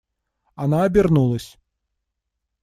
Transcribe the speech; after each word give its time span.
Она 0.55 0.85
обернулась. 0.85 1.59